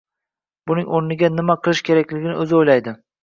Buni 0.71 0.85
oʻrniga, 0.99 1.29
nima 1.35 1.57
qilish 1.67 1.83
kerakligini 1.91 2.35
oʻzi 2.45 2.59
oʻylaydi. 2.63 2.97